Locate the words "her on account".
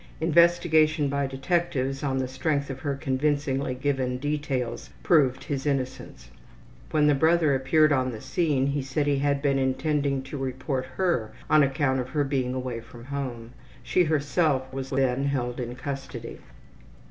10.97-11.99